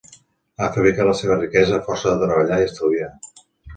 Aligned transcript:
Ha 0.61 0.69
fabricat 0.77 1.07
la 1.09 1.13
seva 1.19 1.37
riquesa 1.41 1.77
a 1.77 1.81
força 1.91 2.15
de 2.15 2.23
treballar 2.25 2.59
i 2.63 2.67
estalviar. 2.71 3.11